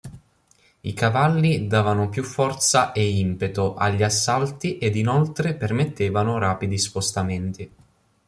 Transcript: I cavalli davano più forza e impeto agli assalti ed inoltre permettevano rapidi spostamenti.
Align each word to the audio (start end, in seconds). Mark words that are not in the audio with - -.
I 0.81 0.93
cavalli 0.95 1.67
davano 1.67 2.09
più 2.09 2.23
forza 2.23 2.91
e 2.91 3.07
impeto 3.19 3.75
agli 3.75 4.01
assalti 4.01 4.79
ed 4.79 4.95
inoltre 4.95 5.53
permettevano 5.53 6.39
rapidi 6.39 6.79
spostamenti. 6.79 7.71